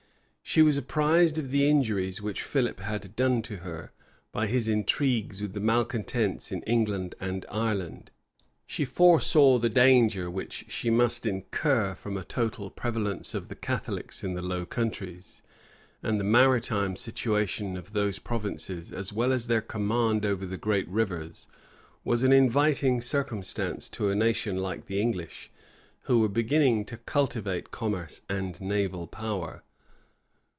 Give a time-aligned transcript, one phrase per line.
[0.43, 3.93] She was apprised of the injuries which Philip had done her,
[4.33, 8.11] by his intrigues with the malecontents in England and Ireland:[*]
[8.67, 14.25] she foresaw the danger which she must incur from a total prevalence of the Catholics
[14.25, 15.41] in the Low Countries:
[16.03, 20.87] and the maritime situation of those provinces, as well as their command over the great
[20.89, 21.47] rivers,
[22.03, 25.49] was an inviting circumstance to a nation like the English,
[26.01, 29.63] who were beginning to cultivate commerce and naval power.